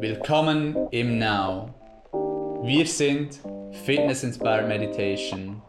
[0.00, 1.74] Willkommen im Now.
[2.62, 3.40] Wir sind
[3.84, 5.60] Fitness Inspired Meditation.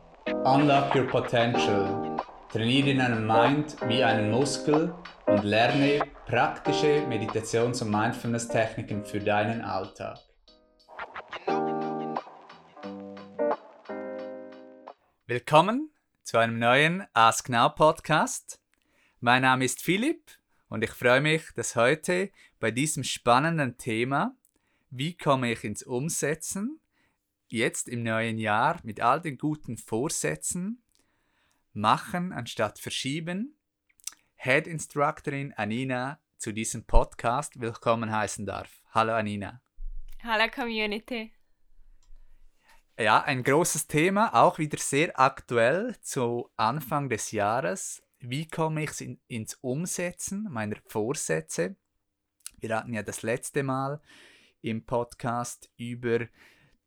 [0.45, 2.15] Unlock your potential.
[2.51, 4.93] Trainiere deinen Mind wie einen Muskel
[5.25, 10.19] und lerne praktische Meditations- und Mindfulness-Techniken für deinen Alltag.
[15.25, 15.89] Willkommen
[16.21, 18.61] zu einem neuen Ask Now Podcast.
[19.21, 20.38] Mein Name ist Philipp
[20.69, 24.35] und ich freue mich, dass heute bei diesem spannenden Thema,
[24.91, 26.79] wie komme ich ins Umsetzen,
[27.47, 30.83] jetzt im neuen Jahr mit all den guten Vorsätzen,
[31.73, 33.55] machen anstatt verschieben,
[34.35, 38.81] Head Instructorin Anina zu diesem Podcast willkommen heißen darf.
[38.91, 39.61] Hallo Anina.
[40.23, 41.33] Hallo Community.
[42.97, 49.01] Ja, ein großes Thema, auch wieder sehr aktuell zu Anfang des Jahres wie komme ich
[49.01, 51.75] in, ins Umsetzen meiner Vorsätze?
[52.59, 54.01] Wir hatten ja das letzte Mal
[54.61, 56.27] im Podcast über,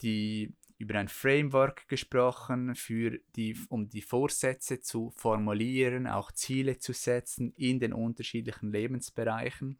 [0.03, 6.92] die, über ein Framework gesprochen, für die, um die Vorsätze zu formulieren, auch Ziele zu
[6.92, 9.78] setzen in den unterschiedlichen Lebensbereichen.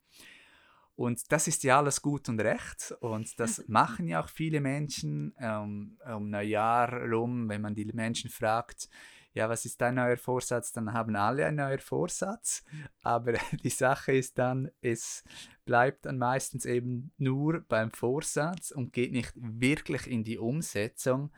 [0.95, 5.33] Und das ist ja alles gut und recht und das machen ja auch viele Menschen
[5.39, 8.89] ähm, um Neujahr rum, wenn man die Menschen fragt,
[9.33, 10.71] ja, was ist dein neuer Vorsatz?
[10.71, 12.63] Dann haben alle einen neuen Vorsatz.
[13.01, 15.23] Aber die Sache ist dann, es
[15.65, 21.31] bleibt dann meistens eben nur beim Vorsatz und geht nicht wirklich in die Umsetzung.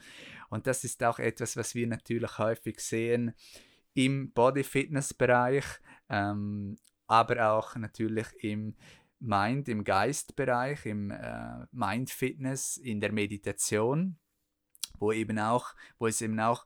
[0.49, 3.33] Und das ist auch etwas, was wir natürlich häufig sehen
[3.93, 5.63] im Body-Fitness-Bereich,
[6.09, 6.75] ähm,
[7.07, 8.75] aber auch natürlich im
[9.19, 14.17] Mind, im Geistbereich, im äh, Mind-Fitness, in der Meditation,
[14.99, 16.65] wo eben auch, wo es eben auch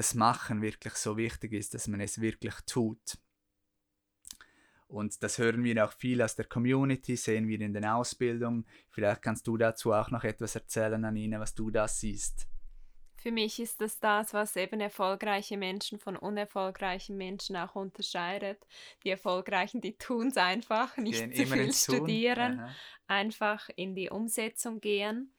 [0.00, 3.18] das Machen wirklich so wichtig ist, dass man es wirklich tut.
[4.88, 8.66] Und das hören wir auch viel aus der Community, sehen wir in den Ausbildungen.
[8.88, 12.48] Vielleicht kannst du dazu auch noch etwas erzählen, Anina, was du da siehst.
[13.16, 18.66] Für mich ist das das, was eben erfolgreiche Menschen von unerfolgreichen Menschen auch unterscheidet.
[19.04, 22.66] Die Erfolgreichen, die tun es einfach, nicht gehen zu viel studieren,
[23.06, 25.34] einfach in die Umsetzung gehen.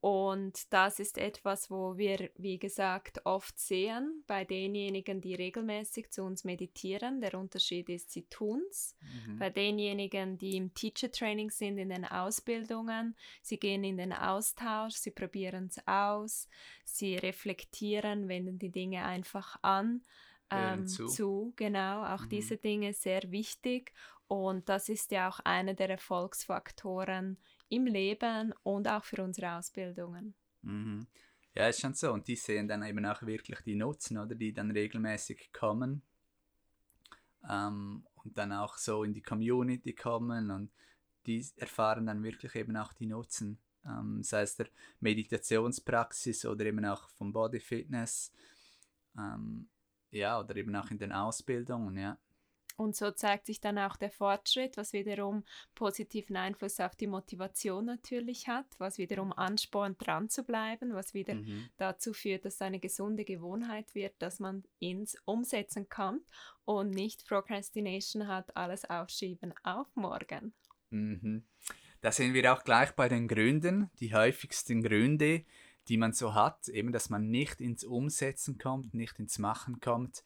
[0.00, 6.22] Und das ist etwas, wo wir, wie gesagt, oft sehen bei denjenigen, die regelmäßig zu
[6.22, 7.20] uns meditieren.
[7.20, 8.96] Der Unterschied ist, sie tun es.
[9.26, 9.38] Mhm.
[9.40, 14.94] Bei denjenigen, die im Teacher Training sind, in den Ausbildungen, sie gehen in den Austausch,
[14.94, 16.48] sie probieren es aus,
[16.84, 20.02] sie reflektieren, wenden die Dinge einfach an.
[20.50, 21.08] Ähm, zu.
[21.08, 21.52] zu.
[21.56, 22.28] genau, auch mhm.
[22.28, 23.92] diese Dinge sehr wichtig.
[24.28, 30.34] Und das ist ja auch einer der Erfolgsfaktoren im Leben und auch für unsere Ausbildungen.
[30.62, 31.06] Mhm.
[31.54, 32.12] Ja, ist schon so.
[32.12, 36.02] Und die sehen dann eben auch wirklich die Nutzen, oder die dann regelmäßig kommen
[37.48, 40.70] ähm, und dann auch so in die Community kommen und
[41.26, 43.58] die erfahren dann wirklich eben auch die Nutzen.
[43.84, 44.68] Ähm, sei es der
[45.00, 48.32] Meditationspraxis oder eben auch vom Body Fitness.
[49.16, 49.68] Ähm,
[50.10, 52.18] ja, oder eben auch in den Ausbildungen, ja.
[52.78, 55.42] Und so zeigt sich dann auch der Fortschritt, was wiederum
[55.74, 61.34] positiven Einfluss auf die Motivation natürlich hat, was wiederum anspornt, dran zu bleiben, was wieder
[61.34, 61.68] mhm.
[61.76, 66.22] dazu führt, dass eine gesunde Gewohnheit wird, dass man ins Umsetzen kommt
[66.64, 70.52] und nicht Procrastination hat, alles aufschieben auf morgen.
[70.90, 71.42] Mhm.
[72.00, 75.44] Da sehen wir auch gleich bei den Gründen, die häufigsten Gründe,
[75.88, 80.22] die man so hat, eben dass man nicht ins Umsetzen kommt, nicht ins Machen kommt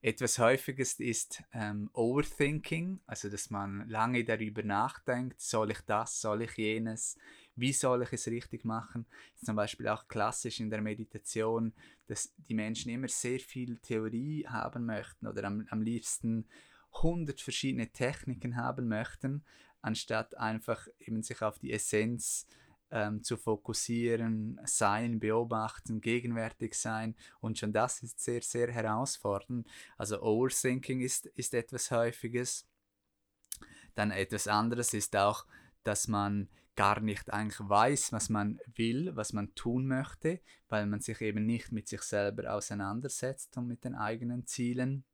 [0.00, 6.42] etwas Häufiges ist ähm, Overthinking, also dass man lange darüber nachdenkt, soll ich das, soll
[6.42, 7.16] ich jenes,
[7.56, 9.06] wie soll ich es richtig machen.
[9.44, 11.72] Zum Beispiel auch klassisch in der Meditation,
[12.06, 16.46] dass die Menschen immer sehr viel Theorie haben möchten oder am, am liebsten
[16.94, 19.44] 100 verschiedene Techniken haben möchten,
[19.82, 22.46] anstatt einfach eben sich auf die Essenz
[22.90, 27.14] ähm, zu fokussieren, sein, beobachten, gegenwärtig sein.
[27.40, 29.66] Und schon das ist sehr, sehr herausfordernd.
[29.96, 32.66] Also Overthinking ist, ist etwas Häufiges.
[33.94, 35.46] Dann etwas anderes ist auch,
[35.82, 41.00] dass man gar nicht eigentlich weiß, was man will, was man tun möchte, weil man
[41.00, 45.04] sich eben nicht mit sich selber auseinandersetzt und mit den eigenen Zielen.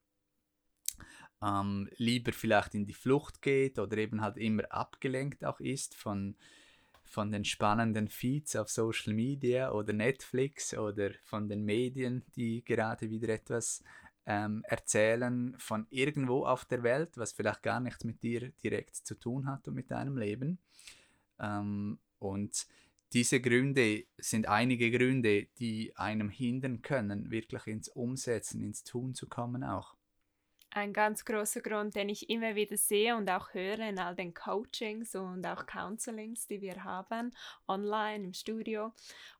[1.42, 6.36] Ähm, lieber vielleicht in die Flucht geht oder eben halt immer abgelenkt auch ist von,
[7.14, 13.08] von den spannenden Feeds auf Social Media oder Netflix oder von den Medien, die gerade
[13.08, 13.84] wieder etwas
[14.26, 19.14] ähm, erzählen von irgendwo auf der Welt, was vielleicht gar nichts mit dir direkt zu
[19.14, 20.58] tun hat und mit deinem Leben.
[21.38, 22.66] Ähm, und
[23.12, 29.28] diese Gründe sind einige Gründe, die einem hindern können, wirklich ins Umsetzen, ins Tun zu
[29.28, 29.94] kommen auch.
[30.74, 34.34] Ein ganz großer Grund, den ich immer wieder sehe und auch höre in all den
[34.34, 37.32] Coachings und auch Counselings, die wir haben,
[37.68, 38.92] online im Studio.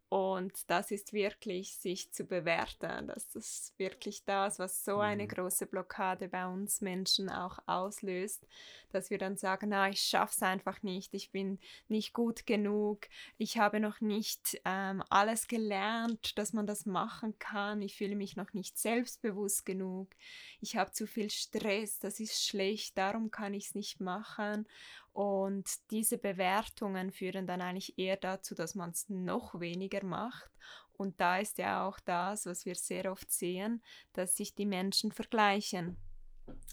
[0.08, 3.08] Und das ist wirklich, sich zu bewerten.
[3.08, 5.28] Das ist wirklich das, was so eine mhm.
[5.28, 8.46] große Blockade bei uns Menschen auch auslöst,
[8.92, 11.58] dass wir dann sagen, na, ich schaffe es einfach nicht, ich bin
[11.88, 13.08] nicht gut genug,
[13.38, 18.36] ich habe noch nicht ähm, alles gelernt, dass man das machen kann, ich fühle mich
[18.36, 20.14] noch nicht selbstbewusst genug,
[20.60, 24.66] ich habe zu viel Stress, das ist schlecht, darum kann ich es nicht machen.
[25.14, 30.50] Und diese Bewertungen führen dann eigentlich eher dazu, dass man es noch weniger macht.
[30.92, 33.80] Und da ist ja auch das, was wir sehr oft sehen,
[34.12, 35.96] dass sich die Menschen vergleichen.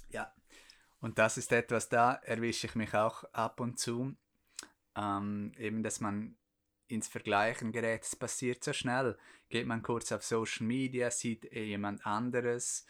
[0.10, 0.34] Ja,
[1.02, 4.16] und das ist etwas, da erwische ich mich auch ab und zu.
[4.96, 6.36] Ähm, eben, dass man
[6.88, 8.04] ins Vergleichen gerät.
[8.04, 9.20] Es passiert so schnell.
[9.50, 12.88] Geht man kurz auf Social Media, sieht jemand anderes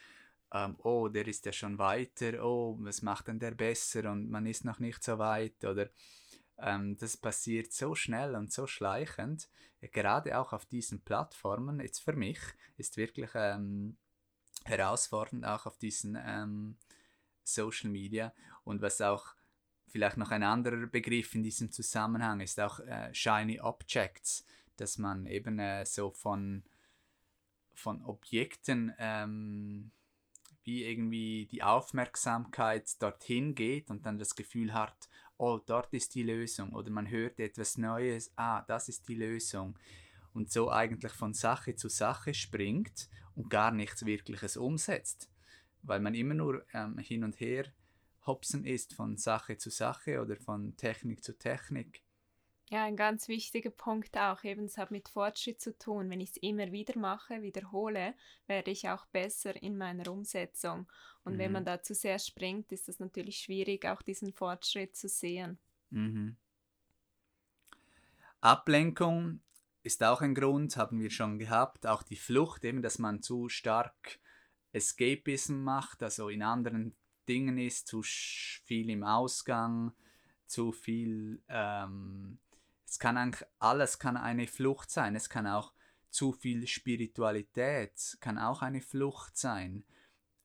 [0.53, 4.11] ähm, oh, der ist ja schon weiter, oh, was macht denn der besser?
[4.11, 5.63] Und man ist noch nicht so weit.
[5.63, 5.89] Oder
[6.57, 9.49] ähm, das passiert so schnell und so schleichend,
[9.81, 12.39] ja, gerade auch auf diesen Plattformen, jetzt für mich,
[12.77, 13.97] ist wirklich ähm,
[14.65, 16.77] herausfordernd auch auf diesen ähm,
[17.43, 18.33] Social Media.
[18.63, 19.33] Und was auch
[19.87, 24.45] vielleicht noch ein anderer Begriff in diesem Zusammenhang ist auch äh, Shiny Objects,
[24.77, 26.63] dass man eben äh, so von,
[27.73, 29.91] von Objekten ähm,
[30.63, 36.23] wie irgendwie die Aufmerksamkeit dorthin geht und dann das Gefühl hat, oh, dort ist die
[36.23, 36.73] Lösung.
[36.73, 39.77] Oder man hört etwas Neues, ah, das ist die Lösung.
[40.33, 45.29] Und so eigentlich von Sache zu Sache springt und gar nichts Wirkliches umsetzt,
[45.81, 47.65] weil man immer nur ähm, hin und her
[48.25, 52.03] hopsen ist von Sache zu Sache oder von Technik zu Technik.
[52.71, 56.09] Ja, ein ganz wichtiger Punkt auch, eben es hat mit Fortschritt zu tun.
[56.09, 58.13] Wenn ich es immer wieder mache, wiederhole,
[58.47, 60.89] werde ich auch besser in meiner Umsetzung.
[61.25, 61.37] Und mhm.
[61.37, 65.59] wenn man da zu sehr springt, ist es natürlich schwierig, auch diesen Fortschritt zu sehen.
[65.89, 66.37] Mhm.
[68.39, 69.41] Ablenkung
[69.83, 71.85] ist auch ein Grund, haben wir schon gehabt.
[71.85, 74.21] Auch die Flucht, eben, dass man zu stark
[74.71, 76.95] Escapism macht, also in anderen
[77.27, 79.91] Dingen ist, zu viel im Ausgang,
[80.45, 82.39] zu viel ähm,
[82.91, 85.15] es kann eigentlich alles kann eine Flucht sein.
[85.15, 85.71] Es kann auch
[86.09, 89.85] zu viel Spiritualität kann auch eine Flucht sein,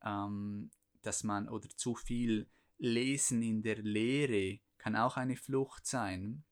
[0.05, 0.71] ähm,
[1.03, 2.49] dass man oder zu viel
[2.79, 6.45] Lesen in der Lehre kann auch eine Flucht sein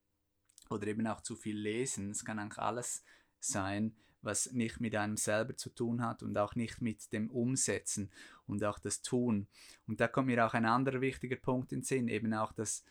[0.68, 2.10] oder eben auch zu viel Lesen.
[2.10, 3.04] Es kann eigentlich alles
[3.38, 8.10] sein, was nicht mit einem selber zu tun hat und auch nicht mit dem Umsetzen
[8.48, 9.46] und auch das Tun.
[9.86, 12.84] Und da kommt mir auch ein anderer wichtiger Punkt in Sinn, eben auch das,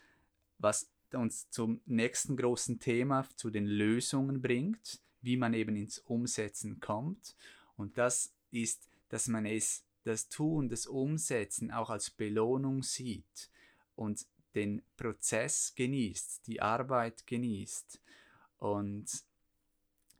[0.58, 6.80] was uns zum nächsten großen Thema, zu den Lösungen bringt, wie man eben ins Umsetzen
[6.80, 7.36] kommt.
[7.78, 13.50] Und das ist, dass man es, das Tun, das Umsetzen auch als Belohnung sieht
[13.96, 14.26] und
[14.56, 18.02] den Prozess genießt, die Arbeit genießt.
[18.58, 19.06] Und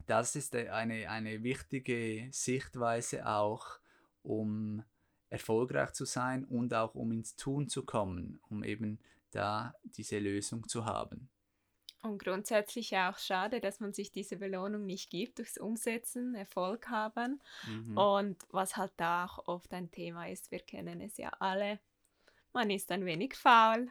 [0.06, 3.80] das ist eine, eine wichtige Sichtweise auch,
[4.22, 4.84] um
[5.30, 9.00] erfolgreich zu sein und auch um ins Tun zu kommen, um eben
[9.34, 11.30] da diese Lösung zu haben.
[12.02, 17.42] Und grundsätzlich auch schade, dass man sich diese Belohnung nicht gibt durchs Umsetzen, Erfolg haben.
[17.66, 17.98] Mhm.
[17.98, 21.80] Und was halt da auch oft ein Thema ist, wir kennen es ja alle,
[22.52, 23.90] man ist ein wenig faul,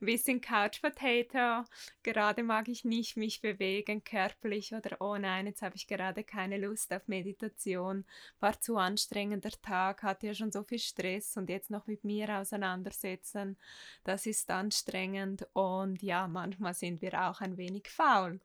[0.00, 1.68] ein bisschen Couch Potato.
[2.02, 6.58] Gerade mag ich nicht mich bewegen körperlich oder oh nein, jetzt habe ich gerade keine
[6.58, 8.04] Lust auf Meditation.
[8.40, 12.38] War zu anstrengender Tag, hatte ja schon so viel Stress und jetzt noch mit mir
[12.38, 13.56] auseinandersetzen.
[14.04, 18.40] Das ist anstrengend und ja, manchmal sind wir auch ein wenig faul.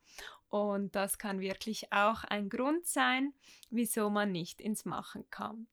[0.49, 3.33] Und das kann wirklich auch ein Grund sein,
[3.69, 5.67] wieso man nicht ins Machen kommt.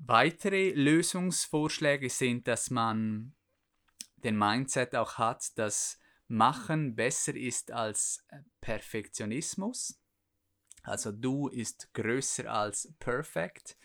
[0.00, 3.34] Weitere Lösungsvorschläge sind, dass man
[4.22, 8.24] den Mindset auch hat, dass Machen besser ist als
[8.60, 10.00] Perfektionismus.
[10.82, 13.76] Also du ist größer als perfect.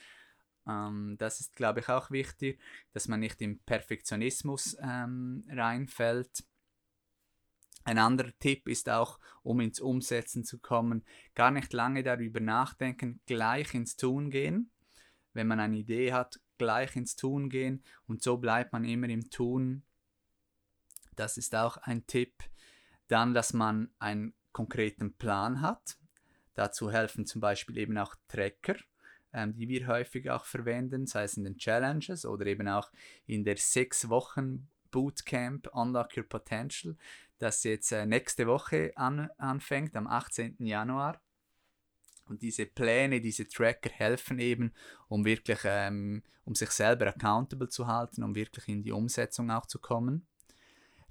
[0.68, 2.60] Ähm, das ist, glaube ich, auch wichtig,
[2.92, 6.44] dass man nicht im Perfektionismus ähm, reinfällt.
[7.86, 11.04] Ein anderer Tipp ist auch, um ins Umsetzen zu kommen,
[11.34, 14.70] gar nicht lange darüber nachdenken, gleich ins Tun gehen
[15.34, 19.30] wenn man eine Idee hat, gleich ins Tun gehen und so bleibt man immer im
[19.30, 19.84] Tun.
[21.16, 22.44] Das ist auch ein Tipp.
[23.08, 25.98] Dann, dass man einen konkreten Plan hat.
[26.56, 28.76] Dazu helfen zum Beispiel eben auch Tracker,
[29.34, 32.92] ähm, die wir häufig auch verwenden, sei es in den Challenges oder eben auch
[33.26, 36.96] in der sechs Wochen Bootcamp Unlock Your Potential,
[37.40, 40.58] das jetzt äh, nächste Woche an, anfängt, am 18.
[40.60, 41.20] Januar.
[42.26, 44.74] Und diese Pläne, diese Tracker helfen eben,
[45.08, 49.66] um wirklich, ähm, um sich selber accountable zu halten, um wirklich in die Umsetzung auch
[49.66, 50.26] zu kommen.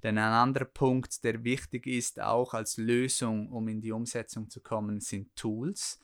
[0.03, 4.59] Denn ein anderer Punkt, der wichtig ist, auch als Lösung, um in die Umsetzung zu
[4.59, 5.99] kommen, sind Tools.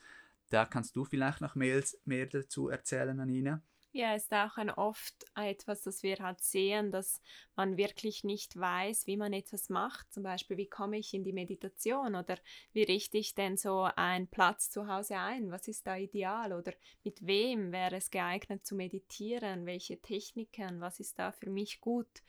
[0.48, 3.62] Da kannst du vielleicht noch mehr, mehr dazu erzählen, Anina.
[3.92, 7.20] Ja, ist auch ein oft etwas, das wir halt sehen, dass
[7.56, 10.12] man wirklich nicht weiß, wie man etwas macht.
[10.12, 12.36] Zum Beispiel, wie komme ich in die Meditation oder
[12.72, 15.50] wie richte ich denn so einen Platz zu Hause ein?
[15.50, 19.66] Was ist da ideal oder mit wem wäre es geeignet zu meditieren?
[19.66, 20.80] Welche Techniken?
[20.80, 22.22] Was ist da für mich gut?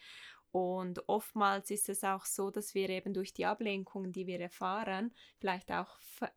[0.51, 5.13] Und oftmals ist es auch so, dass wir eben durch die Ablenkungen, die wir erfahren,
[5.37, 6.31] vielleicht auch fa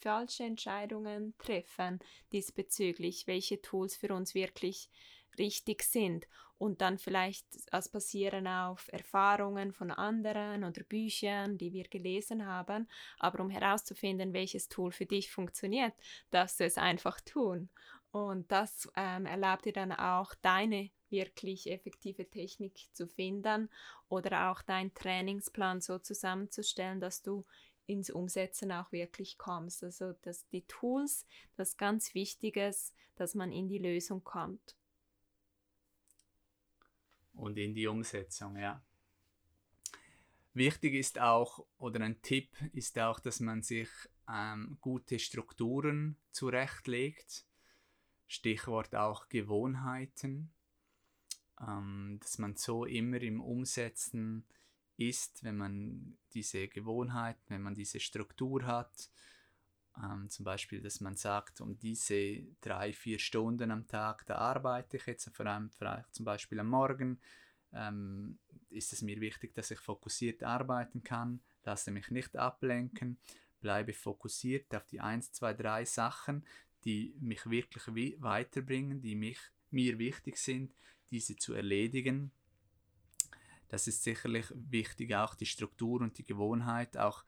[0.00, 1.98] falsche Entscheidungen treffen
[2.32, 4.88] diesbezüglich, welche Tools für uns wirklich
[5.38, 6.26] richtig sind
[6.62, 12.88] und dann vielleicht als basieren auf Erfahrungen von anderen oder Büchern, die wir gelesen haben.
[13.18, 15.92] Aber um herauszufinden, welches Tool für dich funktioniert,
[16.30, 17.68] darfst du es einfach tun.
[18.12, 23.70] Und das ähm, erlaubt dir dann auch deine wirklich effektive Technik zu finden
[24.08, 27.44] oder auch deinen Trainingsplan so zusammenzustellen, dass du
[27.86, 29.82] ins Umsetzen auch wirklich kommst.
[29.82, 31.26] Also dass die Tools,
[31.56, 34.76] das ganz Wichtiges, dass man in die Lösung kommt.
[37.32, 38.84] Und in die Umsetzung, ja.
[40.54, 43.88] Wichtig ist auch, oder ein Tipp ist auch, dass man sich
[44.28, 47.46] ähm, gute Strukturen zurechtlegt.
[48.32, 50.52] Stichwort auch Gewohnheiten
[51.66, 54.44] ähm, dass man so immer im Umsetzen
[54.96, 59.10] ist, wenn man diese Gewohnheit, wenn man diese Struktur hat.
[60.02, 64.96] Ähm, zum Beispiel, dass man sagt, um diese drei, vier Stunden am Tag, da arbeite
[64.96, 67.20] ich jetzt, vor allem vielleicht zum Beispiel am Morgen,
[67.72, 68.38] ähm,
[68.70, 73.18] ist es mir wichtig, dass ich fokussiert arbeiten kann, lasse mich nicht ablenken,
[73.60, 76.44] bleibe fokussiert auf die 1, 2, 3 Sachen,
[76.84, 77.86] die mich wirklich
[78.20, 79.38] weiterbringen, die mich,
[79.70, 80.74] mir wichtig sind,
[81.10, 82.30] diese zu erledigen.
[83.68, 87.24] Das ist sicherlich wichtig, auch die Struktur und die Gewohnheit, auch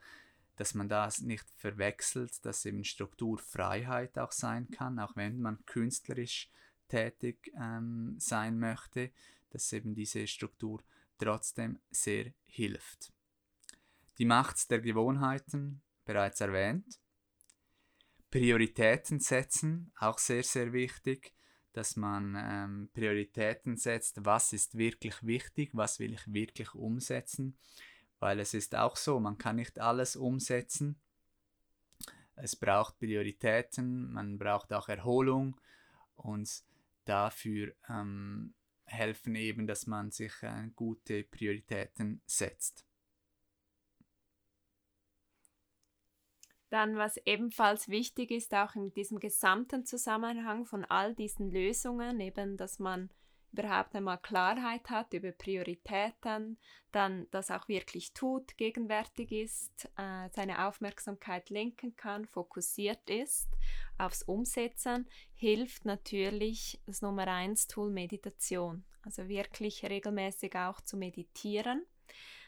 [0.57, 6.51] dass man das nicht verwechselt, dass eben Strukturfreiheit auch sein kann, auch wenn man künstlerisch
[6.89, 9.11] tätig ähm, sein möchte,
[9.51, 10.83] dass eben diese Struktur
[11.19, 13.13] trotzdem sehr hilft.
[14.19, 17.01] Die Macht der Gewohnheiten, bereits erwähnt.
[18.39, 21.35] Prioritäten setzen, auch sehr, sehr wichtig
[21.75, 27.59] dass man ähm, Prioritäten setzt, was ist wirklich wichtig, was will ich wirklich umsetzen,
[28.21, 31.01] weil es ist auch so, man kann nicht alles umsetzen.
[32.37, 35.61] Es braucht Prioritäten, man braucht auch Erholung
[36.15, 36.49] und
[37.05, 42.87] dafür ähm, helfen eben, dass man sich äh, gute Prioritäten setzt.
[46.75, 52.57] Dann, was ebenfalls wichtig ist, auch in diesem gesamten Zusammenhang von all diesen Lösungen, eben,
[52.57, 53.11] dass man
[53.53, 56.59] überhaupt einmal Klarheit hat über Prioritäten,
[56.91, 63.49] dann das auch wirklich tut, gegenwärtig ist, äh, seine Aufmerksamkeit lenken kann, fokussiert ist
[63.97, 68.85] aufs Umsetzen, hilft natürlich das Nummer eins Tool Meditation.
[69.03, 71.87] Also wirklich regelmäßig auch zu meditieren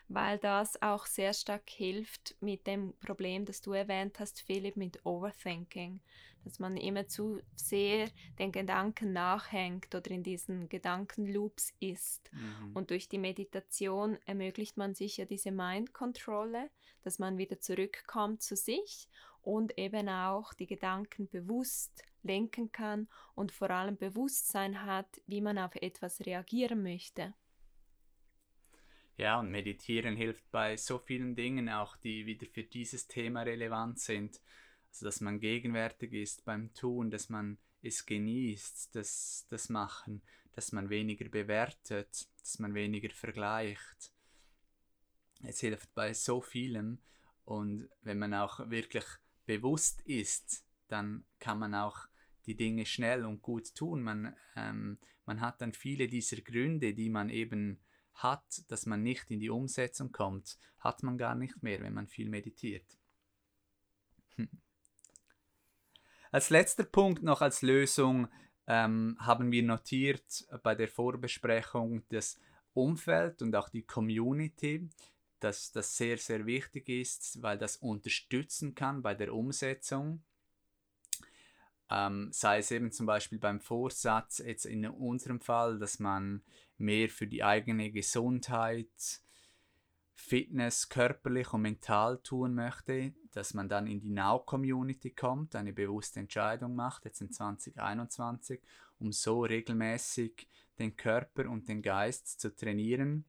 [0.08, 5.04] weil das auch sehr stark hilft mit dem Problem, das du erwähnt hast, Philipp, mit
[5.04, 6.00] Overthinking.
[6.44, 8.08] Dass man immer zu sehr
[8.38, 12.30] den Gedanken nachhängt oder in diesen Gedankenloops ist.
[12.32, 12.72] Mhm.
[12.72, 16.70] Und durch die Meditation ermöglicht man sich ja diese Mind-Kontrolle,
[17.02, 19.08] dass man wieder zurückkommt zu sich
[19.42, 25.58] und eben auch die Gedanken bewusst lenken kann und vor allem Bewusstsein hat, wie man
[25.58, 27.34] auf etwas reagieren möchte.
[29.16, 33.98] Ja, und meditieren hilft bei so vielen Dingen auch, die wieder für dieses Thema relevant
[33.98, 34.40] sind.
[34.90, 40.72] Also, dass man gegenwärtig ist beim Tun, dass man es genießt, das, das Machen, dass
[40.72, 44.12] man weniger bewertet, dass man weniger vergleicht.
[45.42, 46.98] Es hilft bei so vielem
[47.44, 49.04] und wenn man auch wirklich
[49.46, 52.06] bewusst ist, dann kann man auch
[52.46, 54.02] die Dinge schnell und gut tun.
[54.02, 57.78] Man, ähm, man hat dann viele dieser Gründe, die man eben
[58.16, 62.06] hat, dass man nicht in die Umsetzung kommt, hat man gar nicht mehr, wenn man
[62.06, 62.98] viel meditiert.
[64.36, 64.48] Hm.
[66.30, 68.28] Als letzter Punkt noch als Lösung
[68.66, 72.38] ähm, haben wir notiert bei der Vorbesprechung das
[72.74, 74.88] Umfeld und auch die Community,
[75.40, 80.22] dass das sehr, sehr wichtig ist, weil das unterstützen kann bei der Umsetzung.
[81.90, 86.42] Ähm, sei es eben zum Beispiel beim Vorsatz, jetzt in unserem Fall, dass man
[86.78, 89.20] mehr für die eigene Gesundheit
[90.16, 96.20] Fitness körperlich und mental tun möchte, dass man dann in die Now-Community kommt, eine bewusste
[96.20, 98.60] Entscheidung macht, jetzt in 2021,
[98.98, 103.24] um so regelmäßig den Körper und den Geist zu trainieren.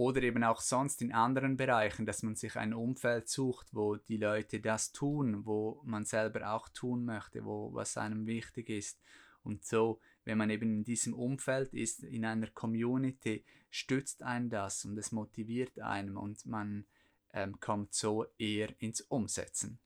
[0.00, 4.16] Oder eben auch sonst in anderen Bereichen, dass man sich ein Umfeld sucht, wo die
[4.16, 8.98] Leute das tun, wo man selber auch tun möchte, wo was einem wichtig ist.
[9.42, 14.86] Und so, wenn man eben in diesem Umfeld ist, in einer Community, stützt einen das
[14.86, 16.86] und es motiviert einen und man
[17.34, 19.80] ähm, kommt so eher ins Umsetzen.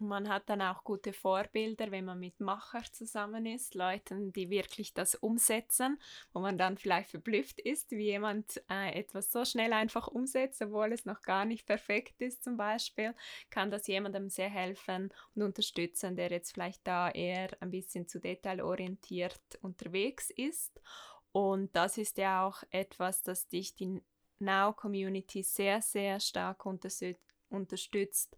[0.00, 4.94] Man hat dann auch gute Vorbilder, wenn man mit Macher zusammen ist, Leuten, die wirklich
[4.94, 6.00] das umsetzen,
[6.32, 10.92] wo man dann vielleicht verblüfft ist, wie jemand äh, etwas so schnell einfach umsetzt, obwohl
[10.92, 13.14] es noch gar nicht perfekt ist zum Beispiel,
[13.50, 18.20] kann das jemandem sehr helfen und unterstützen, der jetzt vielleicht da eher ein bisschen zu
[18.20, 20.80] detailorientiert unterwegs ist.
[21.32, 24.02] Und das ist ja auch etwas, das dich die
[24.40, 28.36] Now-Community sehr, sehr stark unterstützt,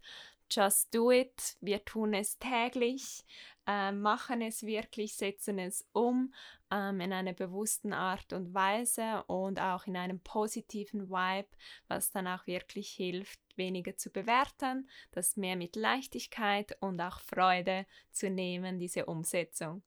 [0.49, 1.57] Just do it.
[1.61, 3.25] Wir tun es täglich,
[3.65, 6.33] äh, machen es wirklich, setzen es um
[6.71, 11.49] ähm, in einer bewussten Art und Weise und auch in einem positiven Vibe,
[11.87, 17.85] was dann auch wirklich hilft, weniger zu bewerten, das mehr mit Leichtigkeit und auch Freude
[18.11, 19.83] zu nehmen, diese Umsetzung.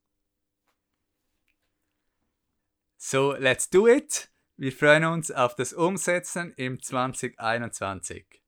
[2.96, 4.30] So, let's do it.
[4.56, 8.42] Wir freuen uns auf das Umsetzen im 2021.